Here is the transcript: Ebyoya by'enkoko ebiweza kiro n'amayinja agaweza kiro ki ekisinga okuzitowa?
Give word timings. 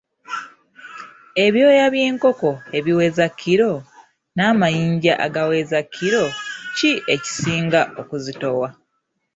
Ebyoya 1.45 1.85
by'enkoko 1.93 2.51
ebiweza 2.77 3.25
kiro 3.39 3.73
n'amayinja 4.35 5.13
agaweza 5.25 5.77
kiro 5.93 6.25
ki 6.75 6.91
ekisinga 7.13 7.81
okuzitowa? 8.01 8.67